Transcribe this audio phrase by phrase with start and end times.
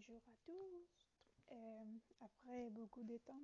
[0.00, 0.88] Bonjour à tous.
[1.52, 1.84] Euh,
[2.20, 3.42] après beaucoup de temps,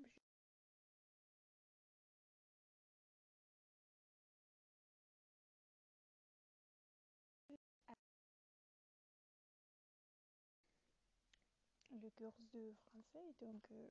[11.91, 13.35] le cours de français.
[13.39, 13.91] Donc, euh,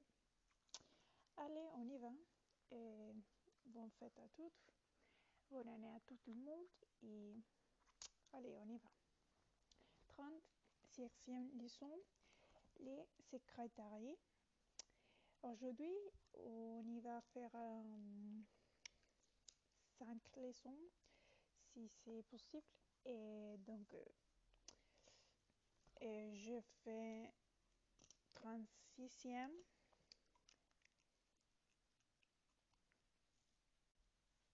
[1.37, 2.11] allez, on y va.
[3.65, 4.53] Bonne fête à toutes.
[5.51, 6.65] Bonne année à tout le monde.
[7.03, 7.35] Et
[8.33, 8.89] allez, on y va.
[10.07, 11.99] 36e leçon,
[12.79, 14.17] les secrétariats.
[15.41, 15.95] Aujourd'hui,
[16.33, 18.41] on y va faire euh,
[19.99, 20.77] 5 leçons,
[21.73, 22.65] si c'est possible.
[23.05, 23.95] Et donc,
[26.01, 27.31] euh, je fais
[28.33, 29.51] 36e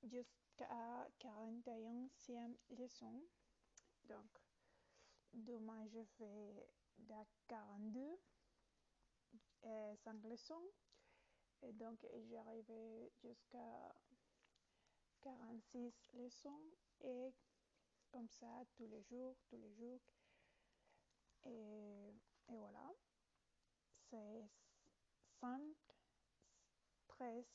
[0.04, 3.22] jusqu'à 41e leçon.
[4.06, 4.30] Donc,
[5.34, 6.68] demain je fais
[7.10, 8.20] la 42
[9.64, 10.72] et 5 leçons.
[11.64, 12.72] Et donc, j'arrive
[13.24, 13.94] jusqu'à
[15.22, 16.62] 46 leçons
[17.02, 17.34] et
[18.12, 20.02] comme ça tous les jours, tous les jours.
[21.46, 22.14] Et,
[22.50, 22.92] et voilà.
[24.10, 24.50] C'est
[25.40, 25.62] 5,
[27.08, 27.46] 13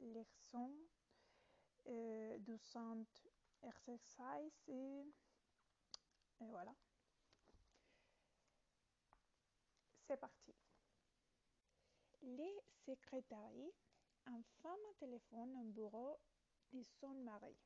[0.00, 0.76] leçons,
[1.86, 3.04] euh, 200
[3.62, 5.04] exercices et
[6.40, 6.74] voilà.
[10.10, 10.52] C'est parti.
[12.22, 13.70] Les secrétaires,
[14.26, 16.18] une femme téléphone au bureau
[16.72, 17.56] de son mari.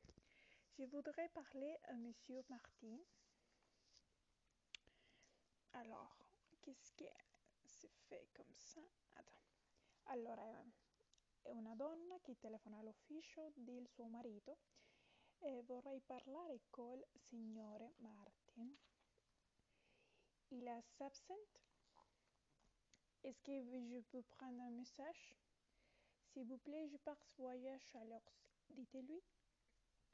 [0.77, 2.99] Je voudrais parler à Monsieur Martin.
[5.73, 6.15] Alors,
[6.61, 7.05] qu'est-ce que
[7.63, 8.81] si fait comme ça?
[9.15, 9.41] Attends.
[10.03, 10.63] Allora,
[11.41, 14.59] è una donna che telefona all'ufficio del suo marito
[15.39, 18.77] e vorrei parlare col signore Martin.
[20.49, 21.64] Il est absent.
[23.25, 25.33] Est-ce que je peux prendre un message?
[26.27, 28.21] S'il vous plaît, je pars voyage alors
[28.69, 29.19] dites-lui.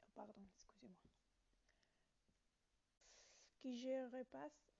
[0.00, 1.10] Oh, pardon, excusez-moi.
[3.60, 4.72] Que je repasse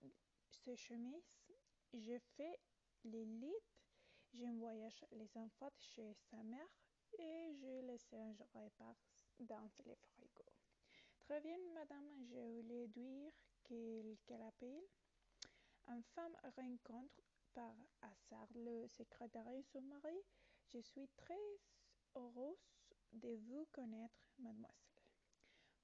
[0.65, 1.31] ces chemises.
[1.93, 2.59] Je fais
[3.05, 3.63] les lits.
[4.33, 6.73] Je voyage les enfants chez sa mère
[7.19, 7.99] et je les
[8.55, 8.97] repars
[9.41, 10.45] dans le frigo.
[11.21, 13.33] Très bien, madame, je voulais dire
[13.65, 14.89] qu'elle appelle.
[15.89, 20.19] Une femme rencontre par hasard le secrétaire son mari.
[20.67, 21.61] Je suis très
[22.15, 22.73] heureuse
[23.13, 25.03] de vous connaître, mademoiselle.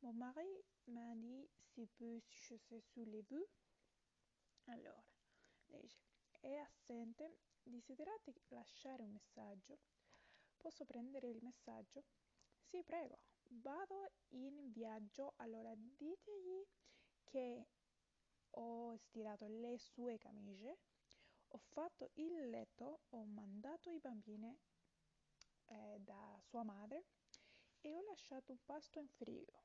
[0.03, 3.47] Mon mari m'a dit si chasser sous les vues.
[4.67, 5.05] Allora,
[5.69, 5.97] legge.
[6.41, 7.39] È assente.
[7.65, 9.79] Desiderate lasciare un messaggio?
[10.57, 12.03] Posso prendere il messaggio?
[12.63, 13.19] Sì, prego.
[13.51, 16.67] Vado in viaggio, allora ditegli
[17.25, 17.67] che
[18.51, 20.79] ho stirato le sue camicie,
[21.51, 24.57] ho fatto il letto, ho mandato i bambini
[25.67, 27.05] eh, da sua madre
[27.81, 29.65] e ho lasciato un pasto in frigo.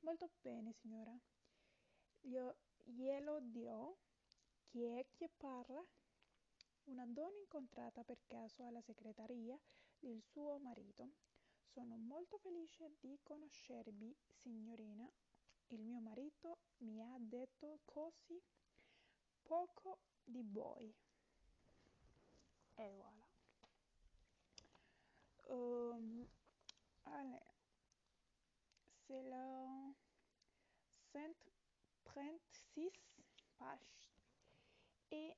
[0.00, 1.16] Molto bene, signora.
[2.22, 3.94] Io, glielo dirò.
[4.64, 5.84] Chi è che parla?
[6.84, 9.58] Una donna incontrata per caso alla segreteria
[9.98, 11.10] del suo marito.
[11.62, 15.10] Sono molto felice di conoscervi, signorina.
[15.68, 18.42] Il mio marito mi ha detto così
[19.42, 20.94] poco di voi.
[22.78, 23.26] E voilà.
[25.50, 26.26] Um,
[27.04, 27.42] allez.
[29.06, 29.92] C'est le
[31.12, 32.90] 136
[33.58, 34.12] page.
[35.10, 35.36] Et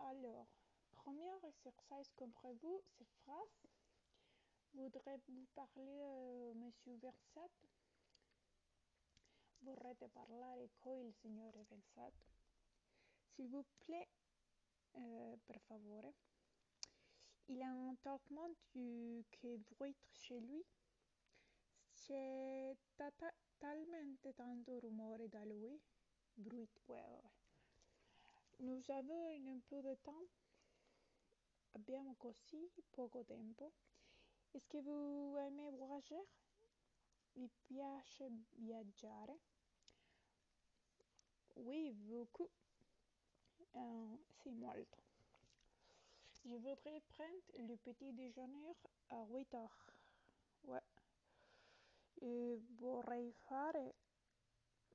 [0.00, 0.48] alors,
[0.90, 3.66] premier exercice, comprenez-vous ces phrases?
[4.74, 7.50] Voudrais-vous parler, euh, monsieur Versat
[9.62, 12.12] Vorrete parlare con il signore Versat
[13.34, 14.08] S'il vous plaît,
[14.96, 16.12] euh, per favore.
[17.48, 20.64] Il a un tellement du que bruit chez lui.
[21.92, 25.80] C'è tata- talmente tanto rumore da lui.
[26.34, 27.22] Bruit, ouais.
[28.58, 30.28] Nous avons un peu de temps.
[31.72, 33.72] Abbiamo così poco tempo.
[34.52, 36.26] Est-ce que vous aimez voyager?
[37.34, 39.38] Vi piace viaggiare?
[41.56, 42.50] Oui, beaucoup.
[43.76, 44.98] Euh, c'est molto.
[46.44, 48.74] Je voudrais prendre le petit déjeuner
[49.10, 49.94] à 8 heures.
[50.64, 50.82] Ouais.
[52.22, 53.94] E vorrei fare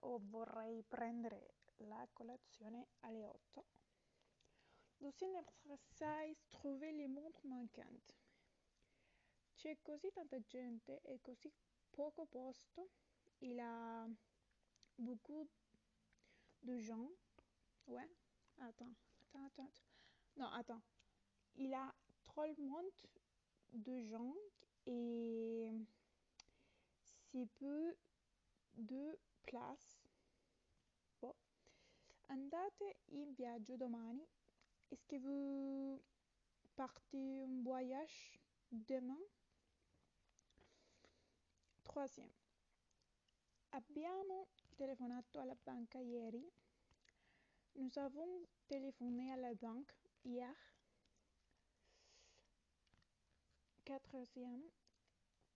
[0.02, 3.64] o vorrei prendere la colazione alle 8.
[5.00, 8.16] Deuxième exercice, trouver les montres manquantes.
[9.56, 11.52] C'è così tanta gente e così
[11.92, 12.90] poco posto.
[13.40, 14.08] Il a
[14.96, 15.48] beaucoup
[16.62, 17.12] de gens.
[17.88, 18.10] Ouais.
[18.60, 19.72] Attends, attends, attends.
[20.38, 20.82] Non, attends.
[21.56, 21.94] Il a
[22.24, 22.84] drôlement
[23.74, 24.34] de gens
[24.86, 25.72] et
[27.32, 27.96] c'est peu
[28.76, 30.04] de place.
[31.22, 31.34] Bon.
[32.30, 34.28] Andate in viaggio domani.
[34.92, 36.02] Est-ce que vous
[36.76, 38.40] partez en voyage
[38.72, 39.22] demain?
[41.84, 42.34] Troisième.
[43.72, 46.50] Abbiamo telefonato alla banca ieri.
[47.76, 49.94] Nous avons téléphoné à la banque
[50.24, 50.56] hier.
[53.84, 54.64] Quatrième.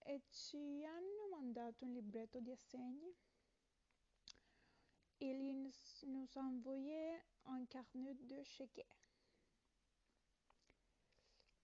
[0.06, 3.16] E ci hanno mandato un libretto di assegni.
[5.22, 5.72] Ils
[6.08, 8.86] nous ont envoyé un carnet de chèques.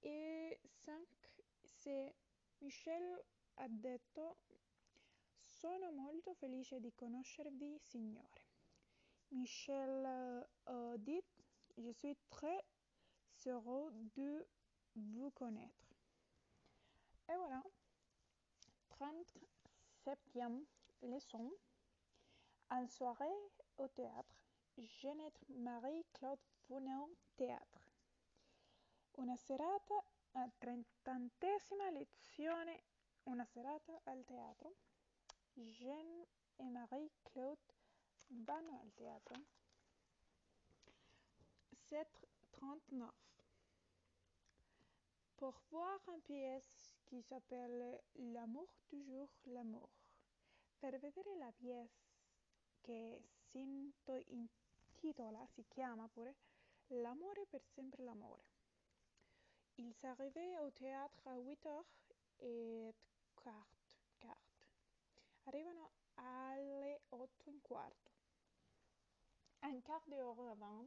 [0.03, 1.07] E cinq,
[1.63, 2.15] c'est
[2.61, 3.25] Michel
[3.55, 4.37] ha detto
[5.43, 8.44] sono molto felice di conoscervi, signore.
[9.35, 10.07] Michel
[10.69, 11.21] uh, dit
[11.77, 12.63] je suis très
[13.45, 14.47] heureux de
[14.95, 15.93] vous connaître.
[17.29, 17.61] Et voilà.
[18.97, 20.63] 37e
[21.01, 21.51] leçon.
[22.69, 24.35] En soirée au théâtre.
[24.77, 27.89] Jeanette Marie-Claude Funel Théâtre.
[29.17, 29.95] Una serata
[30.33, 32.83] a trentantesima lezione,
[33.25, 34.75] una serata al teatro.
[35.55, 36.25] Jeanne
[36.57, 37.74] et Marie-Claude
[38.27, 39.35] vanno al teatro.
[41.89, 43.09] 7.39
[45.35, 49.89] Pour voir une pièce qui s'appelle L'amour toujours l'amour.
[50.79, 52.05] Per vedere la pièce
[52.81, 53.93] che si
[54.27, 56.35] intitola, si chiama pure
[56.89, 58.43] L'amore per sempre l'amore.
[59.77, 61.83] Ils arrivaient au théâtre à 8h
[62.41, 62.93] et
[63.33, 64.67] quart, quart.
[65.45, 68.14] Arrivano alle 8 e un quarto.
[69.67, 70.85] Un quart d'heure avant,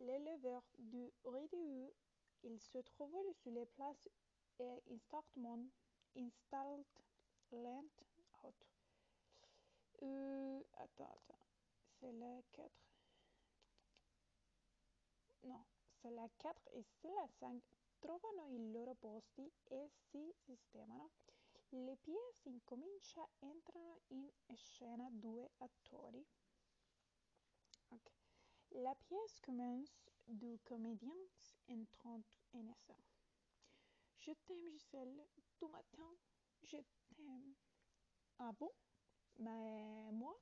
[0.00, 1.94] l'éleveur du Rideau,
[2.42, 4.08] il se trouvait sur les places
[4.58, 5.64] et installement,
[6.16, 6.84] installed
[7.52, 7.86] lent
[8.42, 8.54] out.
[10.02, 11.46] Euh, attends, attends.
[12.00, 12.70] C'est la 4.
[15.44, 15.64] No,
[16.02, 17.62] se la 4 e se la 5
[18.00, 21.12] trovano i loro posti e si sistemano.
[21.68, 26.26] Le pièce incomincia, entrano in scena due attori.
[28.82, 31.14] La pièce commence du comédien
[31.70, 32.20] entrant
[32.52, 32.74] en.
[34.18, 35.26] Je t'aime, Gisèle.
[35.56, 36.10] Tout matin,
[36.62, 37.54] je t'aime.
[38.38, 38.70] Ah bon?
[39.38, 40.36] Mais moi,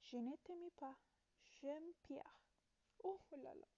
[0.00, 0.96] je ne t'aimais pas.
[1.44, 2.40] J'aime Pierre.
[3.04, 3.68] Oh là là.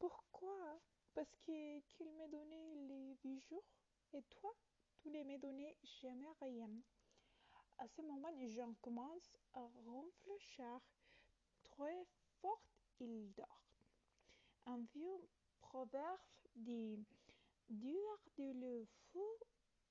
[0.00, 0.80] Pourquoi?
[1.14, 3.62] Parce qu'il m'a donné les bijoux
[4.12, 4.50] et toi,
[4.96, 6.70] tu ne m'as donné jamais rien.
[7.78, 10.80] À ce moment, Jean commence à réfléchir
[11.62, 12.06] très
[12.40, 13.64] fort, il dort.
[14.66, 15.28] Un vieux
[15.60, 16.20] proverbe
[16.54, 17.04] dit
[17.68, 19.38] dur de le fou,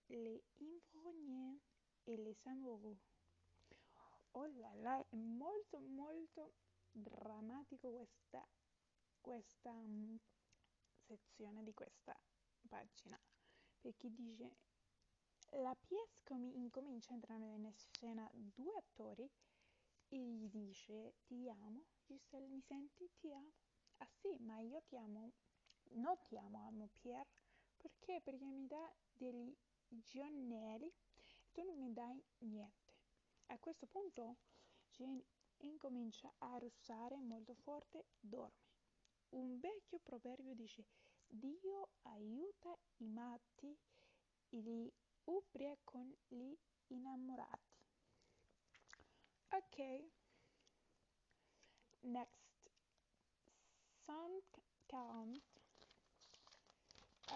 [0.10, 1.60] les ivrognes
[2.06, 2.98] e les amoureux.
[4.34, 6.54] Oh là là, è molto molto
[6.92, 8.48] drammatico questa,
[9.22, 10.20] questa um,
[11.06, 12.18] sezione di questa
[12.68, 13.20] pagina
[13.80, 14.56] perché dice
[15.52, 19.30] la pièce com- incomincia entrano in scena due attori
[20.10, 23.10] e gli dice ti amo Giselle mi senti?
[23.20, 23.52] Ti amo.
[23.98, 25.32] Ah sì ma io ti amo
[25.96, 27.30] non ti amo amo Pierre
[27.78, 28.22] perché?
[28.22, 29.56] Perché mi dà degli
[29.88, 32.94] giornali e tu non mi dai niente.
[33.48, 34.38] A questo punto
[34.92, 35.24] Jane
[35.58, 38.72] incomincia a russare molto forte dorme.
[39.30, 40.86] Un vecchio proverbio dice
[41.28, 43.78] Dio aiuta i matti
[44.50, 44.92] e li
[45.26, 46.54] ubbria con gli
[46.88, 47.72] innamorati.
[49.50, 50.23] Ok.
[52.04, 52.44] Next.
[54.06, 55.42] 540.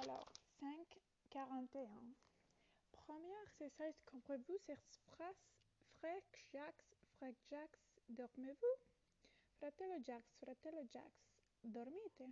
[0.01, 0.27] Alors,
[0.59, 1.87] 541.
[2.91, 5.35] Premier exercice, comprenez-vous cette phrase?
[5.99, 6.21] Frère
[6.51, 6.75] Jax,
[7.15, 8.75] frère Jax, dormez-vous?
[9.57, 11.11] Fratello Jax, fratello Jax,
[11.63, 12.23] dormite?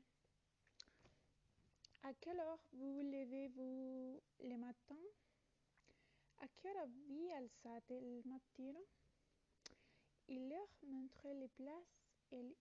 [2.03, 4.99] À quelle heure vous levez-vous le matin?
[6.41, 8.85] A che ora vi alzate il mattino?
[10.27, 12.55] Il leur montre les places et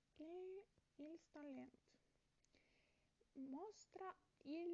[0.98, 1.70] l'installant.
[3.36, 4.64] Mostra i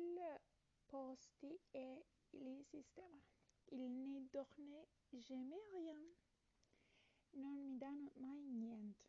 [0.86, 3.20] posti e li sistema.
[3.72, 6.02] Il ne donne jamais rien.
[7.32, 9.06] Non mi danno mai niente.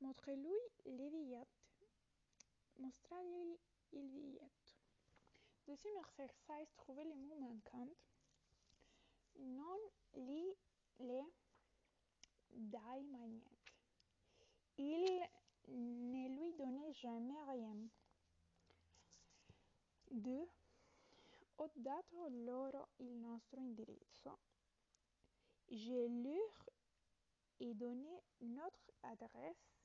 [0.00, 1.48] Montre-lui les billettes.
[2.76, 3.58] Mostrargli
[3.90, 4.74] il biglietto.
[5.66, 7.96] Deuxième exercice, trouver les mots manquants.
[9.36, 9.78] Non
[10.14, 10.54] li
[11.00, 11.22] le
[12.48, 13.57] dai mai niente.
[14.78, 15.28] Il
[15.68, 17.76] ne lui donnait jamais rien.
[20.10, 20.48] 2.
[21.56, 24.38] Ho dato loro il nostro indirizzo.
[25.66, 26.66] Je leur
[27.58, 29.78] ai donné notre adresse.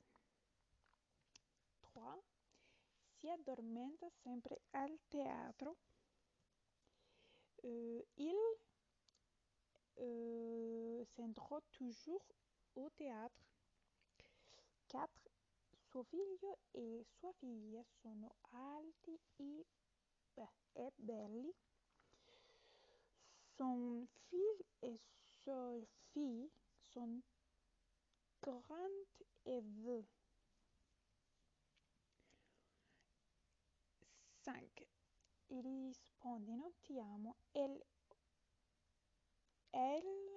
[1.82, 2.22] 3.
[3.18, 5.76] Si addormenta sempre al teatro.
[7.64, 8.36] Euh, il
[9.98, 11.04] euh,
[11.72, 12.24] toujours
[12.74, 13.53] au théâtre.
[14.94, 15.08] 4.
[15.90, 19.18] Suo figlio e sua figlia sono alti
[20.34, 21.52] e, e belli.
[23.56, 25.00] Son fils et
[25.42, 25.74] sa
[26.12, 26.48] fille
[26.92, 27.20] sont
[28.40, 30.06] grands et vieux.
[34.44, 34.86] 5.
[35.50, 37.34] Il risponde non ti amo.
[37.52, 37.84] Elle,
[39.72, 40.33] elle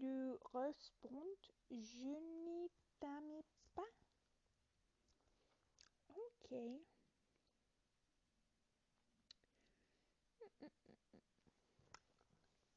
[0.00, 1.26] lui répond
[1.70, 2.68] je ne
[3.00, 3.42] t'aime
[3.74, 3.82] pas.
[6.14, 6.54] Ok.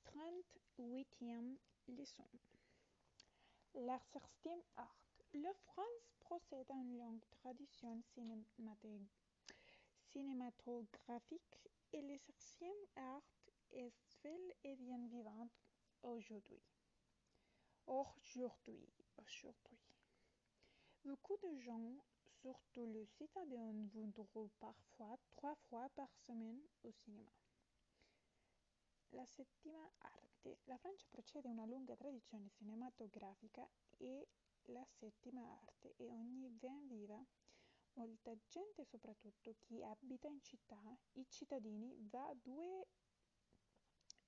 [0.06, 1.58] 38e
[1.88, 2.26] leçon.
[3.76, 4.96] L'exercice art.
[5.34, 8.02] La France possède une longue tradition
[10.12, 11.60] cinématographique
[11.94, 13.22] et l'exercice art
[13.72, 15.52] est belle et bien vivante
[16.02, 16.79] aujourd'hui.
[17.90, 19.80] Aujourd'hui, aujourd'hui.
[21.04, 21.98] Beaucoup de gens,
[22.44, 24.14] surtout les citadins, vont
[24.60, 27.32] parfois trois fois par semaine au cinéma.
[29.14, 30.60] La settima arte.
[30.68, 33.68] La Francia procede una lunga tradizione cinematografica
[33.98, 34.28] e
[34.66, 37.20] la settima arte e ogni ben viva.
[37.94, 42.86] Molta gente, soprattutto chi abita in città, i cittadini, va due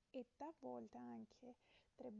[0.09, 1.57] e talvolta anche
[2.01, 2.11] tre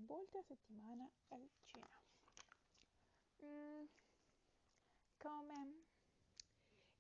[5.18, 5.74] quand même,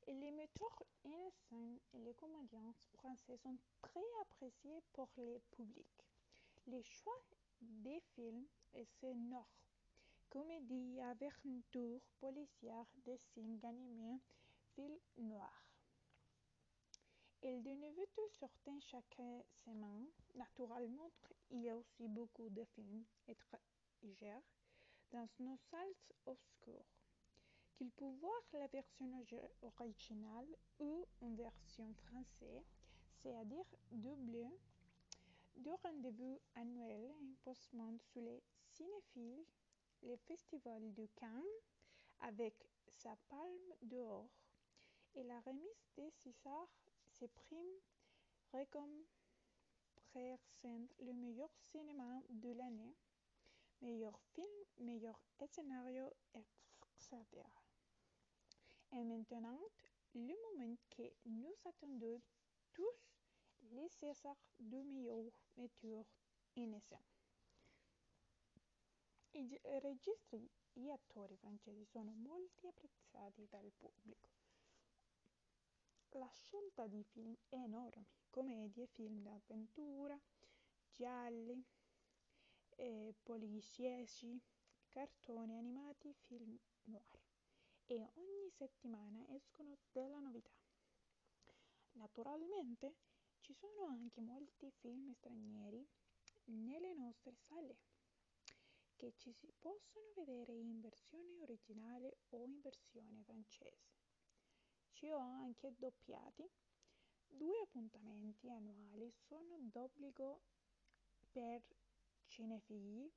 [0.07, 5.87] les metteurs en scène et les comédiens français sont très appréciés par le public.
[6.67, 7.21] Les choix
[7.61, 8.45] des films
[8.99, 9.49] c'est nord.
[10.29, 14.19] Comédie, aventure, policière, dessin animé,
[14.75, 15.70] film noir.
[17.43, 18.05] Il de nouveau
[18.39, 19.21] sortent chaque
[19.65, 20.07] semaine.
[20.35, 21.09] Naturellement,
[21.49, 24.41] il y a aussi beaucoup de films étrangers
[25.11, 25.95] dans nos salles
[26.27, 26.85] obscures
[27.73, 29.11] qu'il peut voir la version
[29.63, 30.45] originale
[30.79, 32.63] ou une version française,
[33.15, 34.51] c'est-à-dire doublée,
[35.55, 39.45] deux rendez-vous annuels imposement sur les cinéphiles,
[40.03, 41.57] le Festival de Cannes
[42.19, 42.53] avec
[42.87, 44.29] sa palme d'or
[45.15, 46.67] et la remise des César,
[47.21, 47.79] ses primes
[48.51, 49.05] récompensent
[50.99, 52.95] le meilleur cinéma de l'année,
[53.81, 54.47] meilleur film,
[54.79, 57.19] meilleur scénario, etc.
[58.93, 59.59] Et maintenant,
[60.15, 62.19] le moment que nous attendons
[62.73, 62.97] tous,
[63.69, 65.23] les César du meilleur
[65.57, 66.03] metteur
[66.57, 66.97] in scène.
[69.33, 74.40] I registri e attori francesi sono molto apprezzati dal pubblico.
[76.15, 80.19] La scelta di film è enorme, commedie, film d'avventura,
[80.91, 81.63] gialli,
[82.75, 84.37] eh, polizieschi,
[84.89, 87.19] cartoni animati, film noir
[87.85, 90.51] e ogni settimana escono delle novità.
[91.93, 92.95] Naturalmente
[93.39, 95.87] ci sono anche molti film stranieri
[96.45, 97.77] nelle nostre sale
[98.97, 104.00] che ci si possono vedere in versione originale o in versione francese.
[105.01, 106.47] Ci ho anche doppiati.
[107.27, 110.41] Due appuntamenti annuali sono d'obbligo
[111.31, 111.63] per
[112.27, 113.11] cinefili,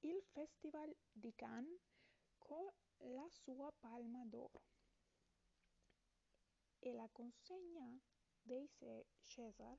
[0.00, 1.78] il Festival di Cannes
[2.38, 2.66] con
[3.12, 4.62] la sua palma d'oro
[6.78, 8.00] e la consegna
[8.40, 8.66] dei
[9.20, 9.76] César.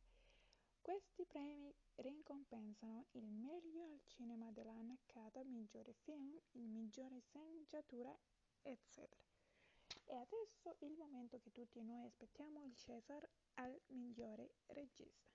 [0.80, 8.16] Questi premi ricompensano il meglio al cinema dell'annata, migliore film, il migliore sceneggiatura,
[8.62, 9.27] eccetera.
[10.06, 15.28] E adesso il momento che tutti noi aspettiamo il César al migliore regista.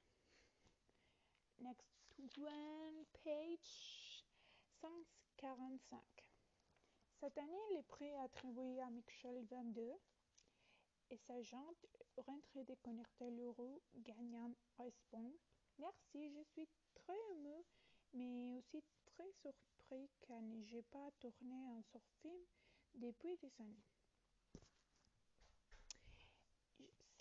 [1.58, 4.24] Next one, page
[4.80, 6.02] 145.
[7.20, 9.98] Cette année, le prix attribué à Michel 22
[11.10, 15.32] et sa gente rentrée de connecter l'euro gagnant répond
[15.78, 17.64] Merci, je suis très ému,
[18.12, 22.44] mais aussi très surpris car je n'ai pas tourné un seul film
[22.94, 23.91] depuis des années.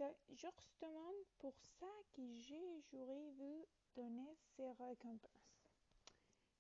[0.02, 2.24] C'est justement pour ça que
[2.92, 3.64] j'aurais voulu
[3.96, 5.54] donner ces récompenses.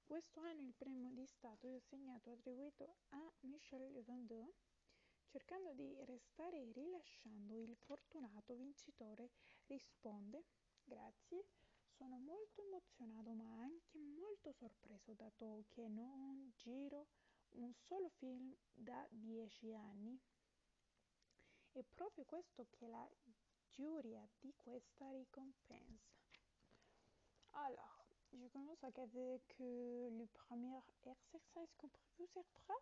[0.05, 4.53] Questo anno il premio di Stato è assegnato attribuito a Michel Vendée,
[5.25, 9.31] cercando di restare rilasciando il fortunato vincitore,
[9.65, 10.43] risponde
[10.83, 11.43] Grazie,
[11.97, 17.07] sono molto emozionato ma anche molto sorpreso dato che non giro
[17.53, 20.19] un solo film da dieci anni.
[21.73, 23.09] È proprio questo che la
[23.75, 26.11] giuria di questa ricompensa.
[27.53, 31.47] Alors, je commence avec euh, le premier exercice
[31.77, 32.77] prévu cette phrase.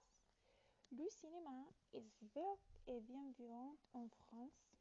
[0.91, 4.75] Le cinéma est vert et bien vivant en France.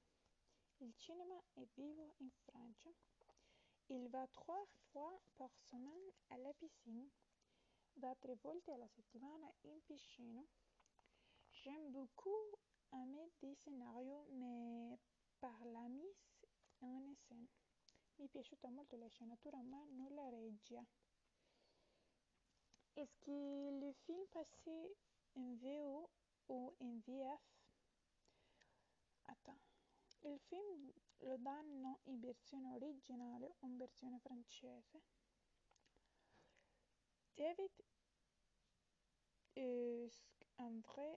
[0.81, 2.89] Il cinéma est vivant en France.
[3.89, 7.09] Il va trois fois par semaine à la piscine.
[7.97, 10.43] Va tre volte alla settimana in piscina.
[11.53, 12.45] J'aime beaucoup
[12.93, 14.99] aimer des scénarios, mais
[15.41, 16.47] par la mise
[16.81, 17.49] en scène.
[18.17, 20.85] Mi è piaciuta molto la sceneggiatura, ma non la regia.
[22.95, 24.97] Est-ce que le film passait
[25.35, 26.11] en VO
[26.49, 27.41] ou en VF?
[29.27, 29.61] Attends.
[30.23, 35.01] Il film lo danno in versione originale o in versione francese?
[37.35, 37.71] David
[39.53, 41.17] è un vrai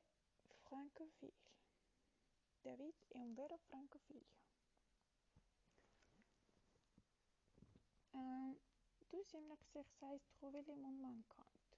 [0.63, 1.34] francophile.
[2.63, 4.39] David è un vero francofiglio.
[8.12, 8.56] Un
[9.10, 11.75] deuxième exercice, trouver les mots manquants.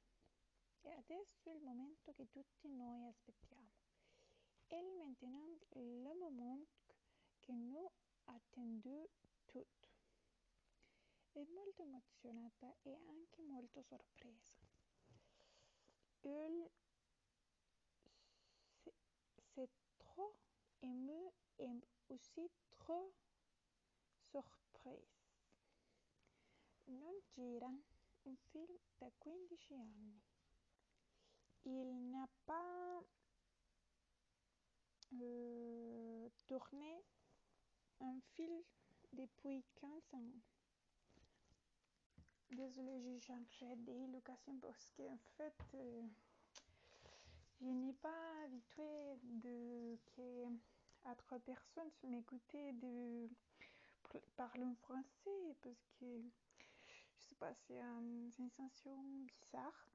[0.81, 3.69] E adesso è il momento che tutti noi aspettiamo.
[4.67, 6.67] È maintenant le moment
[7.39, 7.89] che nous
[8.25, 9.07] attendu
[9.45, 9.87] tutti.
[11.31, 14.51] È molto emozionata e anche molto sorpresa.
[16.21, 16.69] Il
[19.53, 20.42] c'est trop
[20.83, 21.69] ému et
[22.09, 23.13] aussi trop
[24.31, 25.23] surprise.
[26.87, 27.71] Non gira
[28.25, 30.21] un film da 15 anni.
[31.65, 33.01] Il n'a pas
[35.21, 37.03] euh, tourné
[38.01, 38.61] un film
[39.13, 40.31] depuis 15 ans.
[42.51, 46.07] Désolée, j'ai changé d'éducation parce qu'en fait, euh,
[47.63, 50.45] je n'ai pas habitué de que
[51.09, 53.29] autre personnes m'écoutaient de
[54.35, 56.05] parler en français parce que
[57.15, 59.03] je sais pas, c'est une sensation
[59.41, 59.87] bizarre.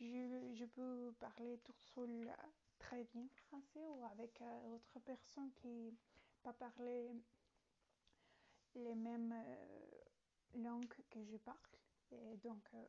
[0.00, 2.32] je, peux parler toute seule
[2.78, 5.94] très bien français ou avec euh, autre personne qui
[6.42, 7.10] pas parler
[8.74, 11.56] les mêmes euh, langues que je parle.
[12.12, 12.84] Et donc, euh,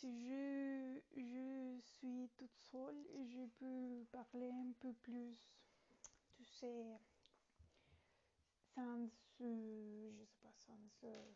[0.00, 5.36] si je, je suis toute seule, je peux parler un peu plus,
[6.36, 6.98] tu sais,
[8.74, 9.10] sans,
[9.42, 11.32] euh, je sais pas, sans, euh,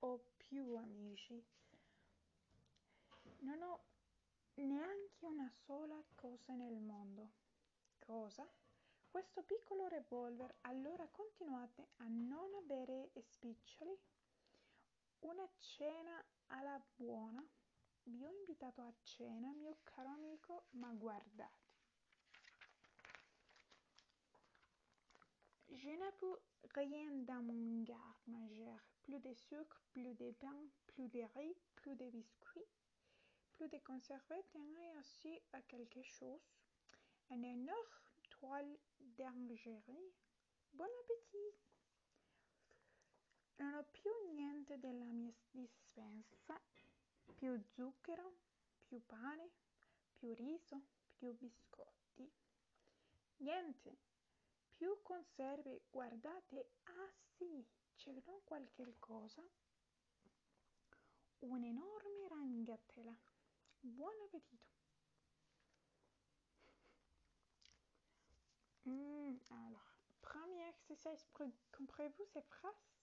[0.00, 1.44] ho più amici.
[3.40, 3.84] Non ho
[4.54, 7.30] neanche una sola cosa nel mondo.
[7.98, 8.48] Cosa?
[9.08, 10.54] Questo piccolo revolver.
[10.62, 13.96] Allora continuate a non avere spiccioli?
[15.22, 17.48] Una cena alla buona?
[18.04, 21.62] Vi ho invitato a cena, mio caro amico, ma guardate.
[25.68, 26.36] Je n'ai plus
[26.74, 28.76] rien dans mon garde-manger.
[29.04, 32.68] Plus de sucre, plus de pain, plus de riz, plus de biscuits,
[33.52, 34.42] plus de conserves.
[34.50, 36.42] Tenez aussi à quelque chose.
[37.30, 40.14] Un énorme toile d'ingérie.
[40.72, 41.56] Bon appétit!
[43.62, 46.60] Non ho più niente della mia dispensa,
[47.36, 48.38] più zucchero,
[48.82, 49.52] più pane,
[50.14, 50.82] più riso,
[51.14, 52.28] più biscotti.
[53.36, 53.98] Niente,
[54.68, 55.82] più conserve.
[55.90, 59.48] Guardate, ah sì, ce n'ho qualche cosa.
[61.38, 63.16] Un'enorme ragnatela.
[63.78, 64.70] Buon appetito!
[68.86, 71.24] Mmh, alors, premier exercice,
[71.70, 73.01] comprenez-vous ces phrases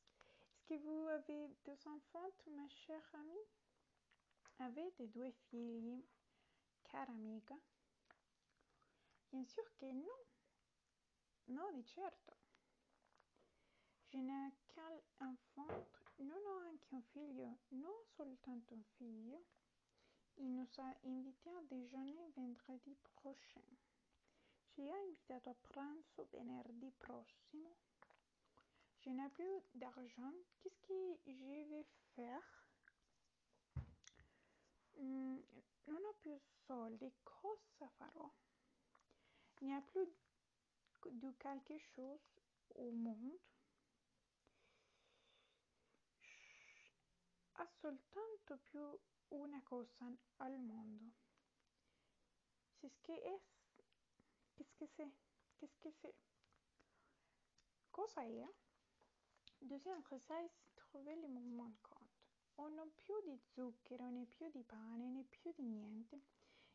[0.70, 3.48] que vous avez deux enfants, ma chère amie?
[4.60, 6.06] Avete due figli,
[6.84, 7.56] cara amica?
[9.32, 10.14] Bien sûr che no.
[11.46, 12.38] No, di certo.
[14.12, 19.44] Je n'ai qu'un enfant, non ho anche un figlio, non soltanto un figlio.
[20.38, 23.66] Il nous a invités à déjeuner vendredi prochain.
[24.68, 27.76] Ci ha invitato a pranzo venerdì prossimo.
[29.02, 30.34] Je n'ai plus d'argent.
[30.60, 31.86] Qu'est-ce que je vais
[32.16, 32.68] faire?
[34.98, 35.40] Mm,
[35.88, 37.10] non ho più soldi.
[37.24, 38.30] Cosa farò?
[39.62, 40.08] Il n'y a plus
[41.06, 42.20] de quelque chose
[42.76, 43.40] au monde.
[47.54, 51.14] Ha soltanto più una cosa al mondo.
[52.80, 53.42] C'est ce que est.
[54.56, 55.14] Qu'est-ce que c'est?
[55.58, 56.16] Qu'est-ce que c'est?
[57.92, 58.69] Cosa è?
[59.62, 62.00] Deuxième exercice, trouver le mouvement de compte.
[62.58, 66.20] On n'a plus de zucchero, né più di pane, né più di niente.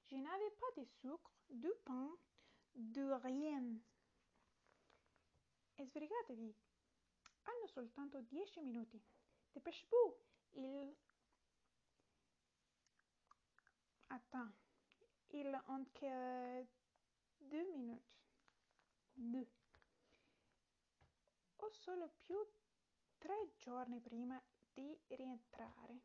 [0.06, 2.10] Je n'avais pas de sucre, de pain,
[2.74, 3.80] de rien.
[5.76, 6.54] E sbrigatevi.
[7.44, 9.02] Hanno soltanto 10 minuti.
[9.52, 10.16] Dépêchez-vous.
[10.54, 10.94] Il...
[14.08, 14.52] Attends.
[15.30, 16.66] Il ont que
[17.40, 18.04] deux minutes.
[19.16, 19.48] Deux.
[21.58, 22.36] Ho solo più
[23.24, 24.38] tre giorni prima
[24.74, 25.98] di rientrare.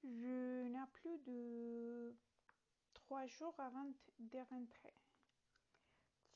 [0.00, 2.16] Je n'ai plus de
[2.92, 4.94] trois jours avant de rentrer.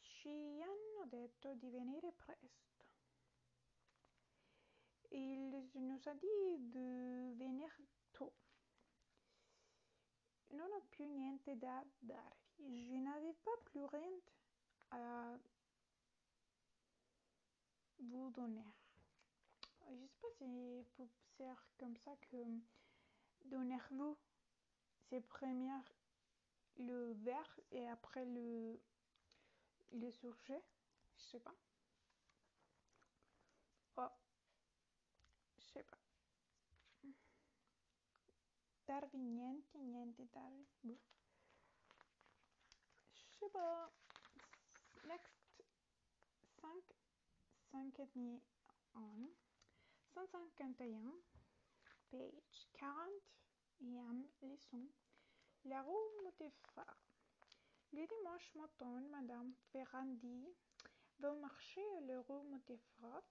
[0.03, 2.87] Ci hanno detto di venire presto.
[5.13, 7.71] Il nous a dit de venir
[8.11, 8.35] tôt.
[10.51, 12.89] Non ho più niente da darvi.
[12.89, 14.21] Je n'avais pas plus rien
[14.91, 15.39] à
[18.01, 18.65] vous donner.
[19.89, 22.37] Je sais pas si peut faire comme ça que
[23.45, 24.17] donnez-vous
[25.09, 25.85] c'est première
[26.79, 28.81] le verbe et après le
[29.93, 30.63] le sujet.
[31.17, 31.55] Je sais pas.
[33.97, 34.09] Oh,
[35.59, 35.99] je sais pas.
[38.87, 40.99] Darvi niente, niente darvi.
[43.15, 43.91] Je sais pas.
[45.07, 45.33] Next
[46.61, 46.71] 5,
[47.77, 48.41] 5 et demi
[48.95, 49.29] on.
[50.15, 51.13] 151,
[52.11, 54.81] page 40e leçon.
[55.67, 56.97] La roue Montefort.
[57.93, 60.49] Le dimanche matin, Madame Ferrandi
[61.19, 63.29] va au marché le rue Montefort.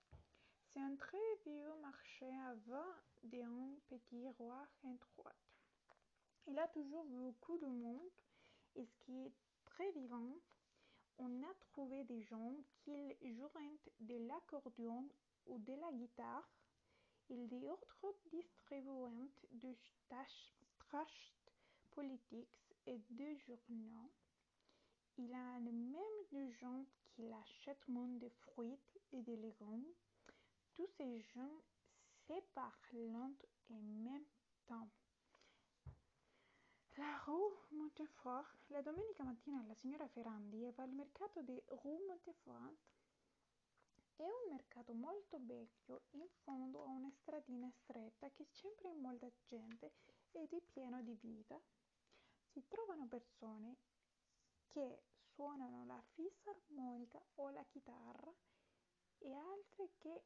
[0.67, 5.36] C'est un très vieux marché avant d'un petit roi étroit.
[6.45, 8.12] Il a toujours beaucoup de monde
[8.75, 9.34] et ce qui est
[9.65, 10.38] très vivant,
[11.17, 13.49] on a trouvé des gens qui jouent
[13.99, 15.08] de l'accordéon
[15.47, 16.49] ou de la guitare
[17.30, 19.75] et d'autres distribuent de
[20.78, 21.51] tracts
[21.91, 24.12] politiques et de journaux.
[25.17, 26.01] Il y a même
[26.32, 28.78] des gens qui achètent de fruits
[29.13, 29.93] et de légumes.
[30.75, 31.62] Tous ces gens
[32.28, 33.36] se parlent
[33.69, 34.25] en même
[34.67, 34.89] temps.
[36.97, 38.67] La rue Montefort.
[38.67, 42.77] La domenica mattina la signora Ferrandi va al mercato di Rue Montefort.
[44.15, 49.91] È un mercato molto vecchio in fondo a una stradina stretta che sempre molta gente
[50.31, 51.60] ed è pieno di vita.
[52.51, 53.75] Si trovano persone
[54.69, 55.03] che
[55.34, 58.34] suonano la fisarmonica o la chitarra
[59.17, 60.23] e altre che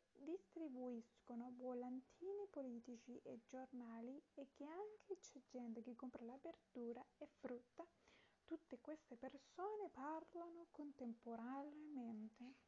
[1.00, 7.28] distribuiscono volantini politici e giornali e che anche c'è gente che compra la verdura e
[7.40, 7.86] frutta.
[8.46, 12.68] Tutte queste persone parlano contemporaneamente.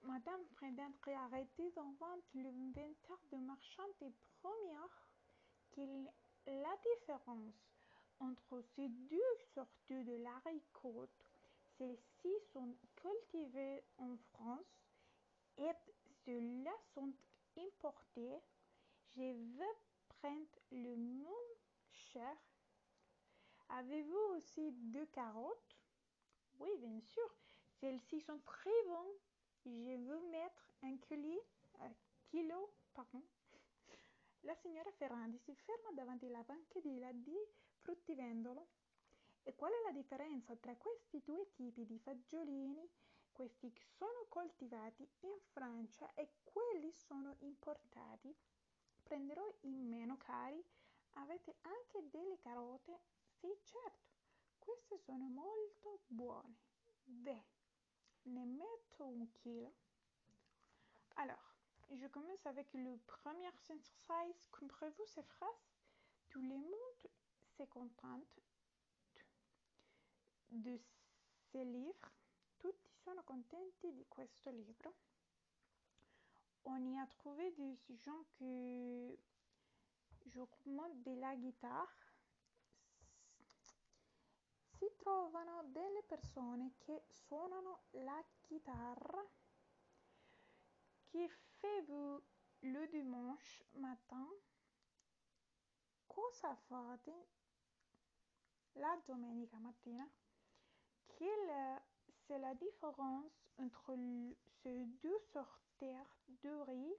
[0.00, 5.08] Madame Frédéric a arrêté d'en vendre l'inventaire de marchand des premières
[5.72, 6.08] qu'il
[6.46, 7.54] la différence
[8.20, 11.10] entre ces deux sortes de haricots,
[11.76, 14.87] celles-ci sont cultivées en France
[15.58, 15.72] et
[16.24, 17.12] ceux-là sont
[17.56, 18.40] importés.
[19.16, 19.76] Je veux
[20.08, 21.32] prendre le moins
[21.90, 22.36] cher.
[23.68, 25.76] Avez-vous aussi deux carottes?
[26.58, 27.34] Oui, bien sûr.
[27.80, 29.16] Celles-ci sont très bonnes.
[29.64, 31.44] Je veux mettre un kilo,
[31.80, 31.92] un
[32.30, 32.72] kilo
[34.42, 37.36] La signora Ferrandi si ferma davanti alla banchina di
[37.80, 38.66] fruttivendolo.
[39.42, 42.88] E qual è la differenza tra questi due tipi di fagiolini,
[43.38, 48.34] questi sono coltivati in Francia e quelli sono importati?
[49.04, 50.60] Prenderò i meno cari.
[51.12, 52.98] Avete anche delle carote?
[53.38, 54.06] Sì, certo.
[54.58, 56.56] Queste sono molto buone.
[57.04, 57.44] Beh,
[58.22, 59.72] ne metto un chilo.
[61.14, 61.54] Alors,
[61.90, 64.48] je commence avec le premier exercice.
[64.50, 65.70] Comprenez-vous ces phrases
[66.28, 67.10] Tout le monde
[67.56, 68.42] se contente
[70.50, 70.80] de
[71.52, 72.10] ce livre.
[72.58, 74.94] Tutti sono contenti di questo libro.
[76.64, 79.18] On y a trouvé des gens qui
[80.26, 80.50] jouent
[81.06, 81.88] de la guitare.
[84.74, 89.24] Si trovano delle persone che suonano la chitarra
[91.06, 92.22] Che faites-vous
[92.60, 94.28] le dimanche matin
[96.06, 97.26] Cosa fate
[98.74, 100.08] la domenica mattina
[101.06, 101.96] Quelle
[102.28, 103.96] c'est la différence entre
[104.62, 105.84] ces deux sortes
[106.42, 106.94] de riz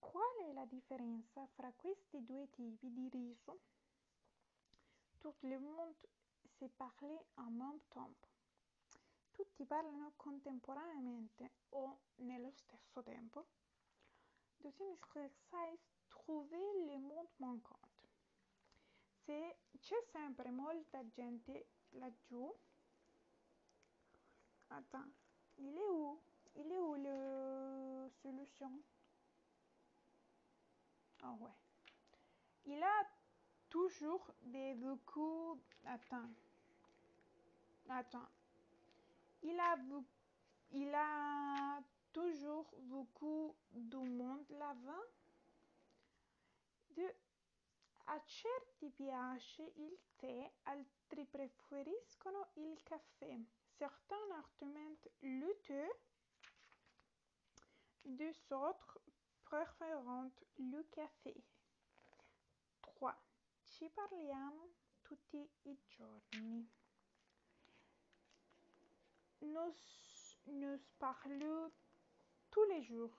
[0.00, 3.60] Qual è la differenza fra questi due tipi di riso?
[5.18, 5.94] Tout le monde
[6.58, 8.32] se parle en même temps
[9.32, 13.46] tutti parlano contemporaneamente o nello stesso tempo.
[14.58, 17.88] Deuxième exercice, trouver le mot manquant.
[19.24, 22.54] Se c'è sempre molta gente laggiù,
[24.76, 25.10] attends,
[25.58, 26.20] il est où?
[26.54, 28.70] Il est où le solution?
[31.24, 31.50] Oh ouais.
[32.64, 33.06] Il a
[33.68, 35.60] toujours des beaucoup...
[35.84, 36.30] Attends.
[37.88, 38.28] Attends.
[39.42, 39.76] Il a,
[40.72, 41.82] il a
[42.12, 45.02] toujours beaucoup de monde là-bas.
[46.90, 47.14] De,
[48.06, 53.38] a certi piace il tè, altri preferiscono il caffè.
[53.82, 55.90] Certains argumentent le thé,
[58.48, 59.00] d'autres
[59.42, 61.34] préfèrent le café.
[62.82, 63.12] 3.
[63.66, 64.68] Ci parliamo
[65.02, 66.64] tutti i giorni.
[69.40, 69.74] nous
[70.46, 71.72] nous parlons
[72.52, 73.18] tous les jours.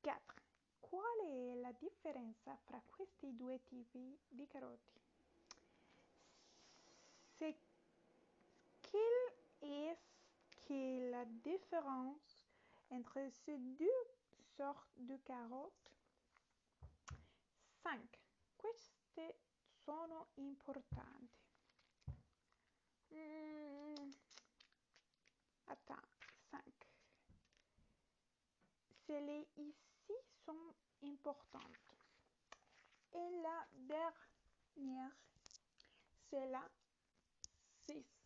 [0.00, 0.42] 4.
[0.80, 4.92] Qual è la differenza fra questi due tipi di carote?
[7.42, 7.56] C'est
[8.92, 9.96] quelle
[10.70, 12.44] est la différence
[12.90, 14.04] entre ces deux
[14.56, 15.92] sortes de carottes?
[17.82, 17.98] 5.
[18.58, 19.38] Queste
[19.84, 21.40] sono importanti.
[23.10, 24.10] Hmm.
[25.66, 26.08] Attends,
[26.50, 26.62] 5.
[29.06, 31.96] Celles ici sont importantes.
[33.14, 35.12] Et la dernière,
[36.30, 36.66] c'est la
[37.88, 38.21] 6.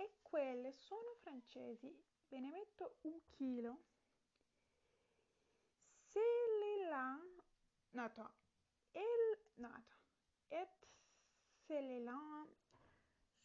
[0.00, 1.94] E quelle sono francesi.
[2.28, 3.82] Ve ne metto un chilo.
[6.08, 7.20] Celle-là,
[7.92, 8.32] no, attends.
[8.92, 9.30] El.
[10.52, 10.66] Et
[11.66, 12.46] celles-là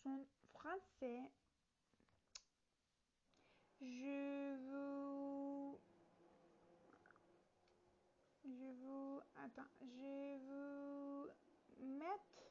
[0.02, 1.30] sont français.
[3.82, 5.80] Je vous...
[8.46, 9.22] Je vous...
[9.36, 9.72] Attends.
[9.82, 11.30] Je vous
[11.80, 12.42] mettre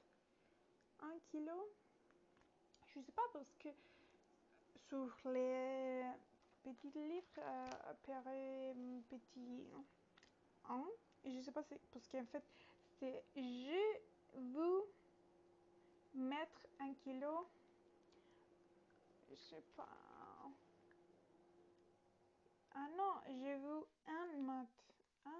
[1.00, 1.74] un kilo.
[2.94, 3.68] Je sais pas parce que
[4.88, 6.04] sur les
[6.62, 8.74] petits livres euh, apparaît
[9.10, 9.66] petit
[10.68, 10.84] 1.
[11.24, 12.44] Et je sais pas parce qu'en fait
[13.00, 13.98] c'est je
[14.34, 14.84] vous
[16.14, 17.48] mettre un kilo.
[19.28, 19.88] Je sais pas.
[22.76, 24.68] Ah non, je veux un mat.
[25.24, 25.30] Ah,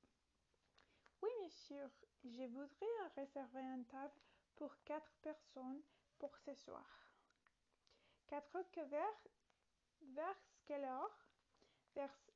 [1.22, 1.90] Oui, monsieur,
[2.24, 4.20] je voudrais réserver une table
[4.56, 5.82] pour quatre personnes
[6.18, 7.14] pour ce soir.
[8.26, 9.22] Quatre que vers,
[10.66, 11.26] quelle heure?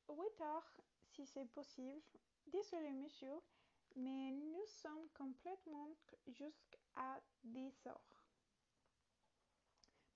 [0.07, 2.01] 8 heures, si c'est possible.
[2.47, 3.41] Désolé, monsieur,
[3.95, 5.89] mais nous sommes complètement
[6.27, 8.25] jusqu'à 10 heures.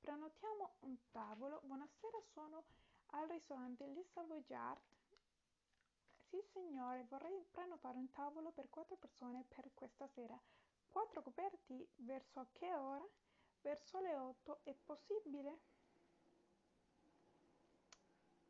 [0.02, 1.62] Prenotiamo un tavolo.
[1.63, 2.63] Buonasera, sono
[3.12, 4.82] al ristorante Le Savoyard.
[6.30, 10.39] Sì, signore, vorrei prenotare un tavolo per quattro persone per questa sera.
[10.88, 13.08] Quattro coperti verso che ora?
[13.62, 15.60] Verso le 8 è possibile?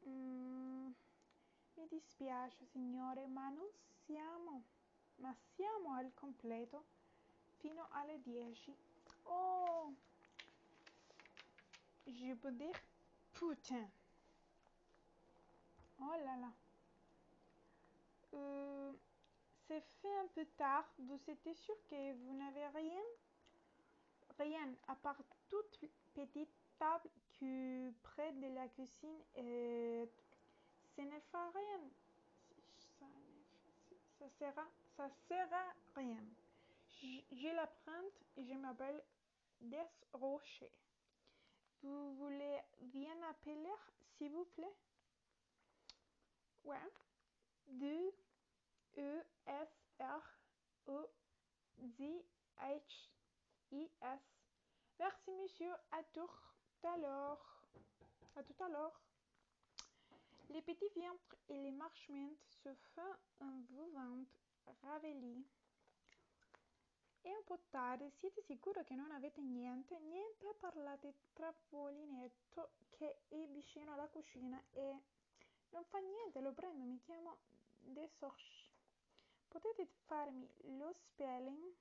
[0.08, 0.49] Mm,
[1.80, 3.68] mi dispiace, signore, ma non
[4.06, 4.64] siamo,
[5.18, 6.84] ma siamo al completo
[7.60, 8.74] fino alle 10.
[9.24, 9.94] Oh,
[12.06, 12.82] je peux dire
[13.32, 13.90] putain.
[16.02, 16.52] Oh là là.
[18.34, 18.94] Euh,
[19.68, 20.86] c'est fait un peu tard.
[20.98, 23.02] Vous êtes sûr que vous n'avez rien?
[24.38, 25.80] Rien, à part toute
[26.14, 30.89] petite table qui près de la cuisine et ce ne fera rien.
[31.00, 31.08] Ça,
[34.20, 36.26] ça sera, ça sera rien.
[37.32, 39.02] Je la prends et je m'appelle
[39.62, 40.74] Desrochers.
[41.84, 43.72] Vous voulez bien appeler,
[44.18, 44.76] s'il vous plaît?
[46.66, 46.92] Ouais.
[47.68, 48.14] D
[48.98, 49.70] E S
[50.02, 50.22] R
[50.88, 51.08] O
[51.78, 52.26] D
[52.58, 53.10] H
[53.72, 54.20] I S.
[55.00, 56.30] Merci monsieur, à tout
[56.84, 57.64] à l'heure.
[58.36, 59.00] À tout à l'heure.
[60.50, 64.26] Les petits vientres e le marshmallows se font un vivant
[64.82, 65.48] ravelli.
[67.22, 70.00] E un po' tardi, siete sicuro che non avete niente?
[70.00, 75.04] Niente, parlate travolinetto che è vicino alla cucina e
[75.70, 77.38] non fa niente, lo prendo, mi chiamo
[77.78, 78.72] De Sorge.
[79.50, 81.76] Potete farmi lo spelling?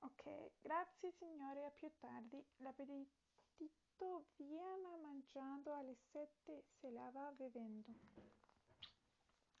[0.00, 2.44] Ok, grazie signore, a più tardi.
[4.00, 7.92] L'appetito viene mangiando alle 7, se lava bevendo.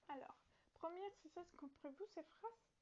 [0.06, 0.34] Alors,
[0.72, 2.72] premier exercice, comprenez-vous ces phrases?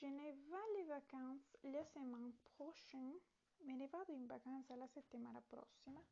[0.00, 3.16] Je n'ai pas les vacances la semaine prochaine,
[3.60, 6.02] me ne vado in vacanza la settimana prossima.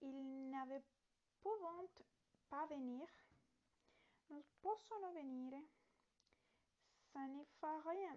[0.00, 0.84] Ils n'avaient
[1.42, 1.86] pouvant
[2.48, 3.06] pas venir.
[4.30, 5.62] Non possono venire.
[7.12, 8.16] Ça ne fa rien.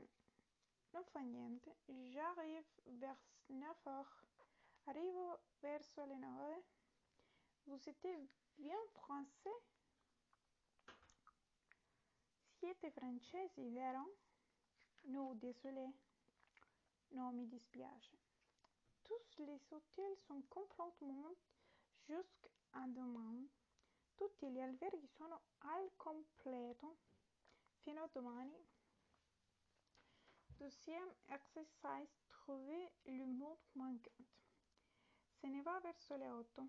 [0.93, 1.69] Non fa niente.
[1.89, 4.26] J'arrive vers 9 heures.
[4.87, 6.63] Arrivo verso le 9.
[7.65, 8.07] Vous êtes
[8.57, 9.61] bien français?
[12.57, 14.15] Siete francesi, vero?
[15.03, 15.93] No, désolé.
[17.11, 18.15] Non, mi dispiace.
[19.03, 21.35] Tous les hôtels sont complètement
[22.07, 23.45] jusqu'à demain.
[24.15, 26.97] Tutti gli alberghi sono al completo
[27.81, 28.57] fino a domani.
[30.57, 34.36] Deuxième exercice, trouver le mot manquant.
[35.39, 36.67] Se ne va verso le 8.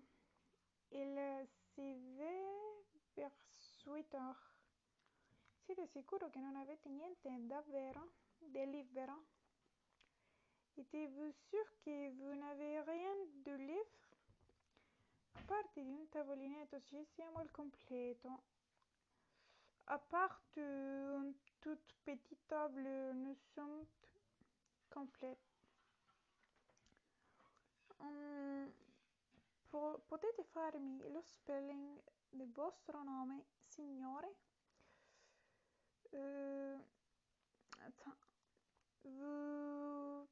[0.89, 2.81] Il si va
[3.15, 4.57] verso 8 heures.
[5.65, 8.13] Siete sicuro che non avete niente davvero?
[8.39, 9.25] Libero?
[10.77, 13.99] Êtes-vous sûr que vous n'avez rien de livre?
[15.35, 18.43] A parte di un tavolinetto ci siamo al completo.
[19.85, 23.85] À part une toute petite table, nous sommes
[24.89, 25.48] complètes.
[27.99, 28.73] Um,
[30.07, 34.35] potete farmi lo spelling del vostro nome, signore?
[36.11, 36.79] Uh,
[37.85, 38.17] attends.
[39.03, 40.27] Vous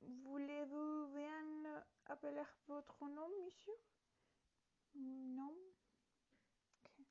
[0.00, 3.76] voulez-vous bien appeler votre nom, monsieur?
[4.94, 5.54] Non?
[6.82, 7.04] Ok.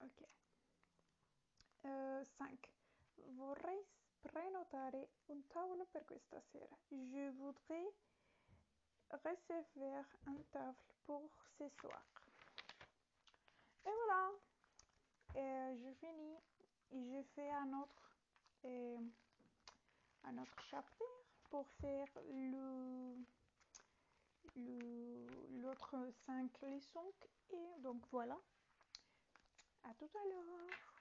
[0.00, 0.28] Ok.
[2.38, 2.70] 5.
[3.36, 3.86] Vorrei
[4.24, 6.76] prenotare un tavolo per questa sera.
[6.90, 7.92] Je voudrais
[9.10, 12.04] réserver un table pour ce soir.
[13.84, 14.30] Et voilà.
[15.34, 16.38] Je finis.
[16.90, 18.16] Et je fais un autre,
[18.62, 18.96] et
[20.24, 23.16] un autre chapitre pour faire le
[24.56, 25.96] l'autre
[26.26, 27.12] 5 leçons
[27.50, 28.38] et donc voilà
[29.82, 30.93] à tout à l'heure